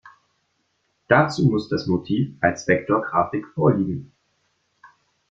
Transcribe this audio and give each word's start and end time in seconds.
Dazu 1.09 1.45
muss 1.47 1.69
das 1.69 1.85
Motiv 1.85 2.33
als 2.41 2.67
Vektorgrafik 2.67 3.45
vorliegen. 3.53 4.11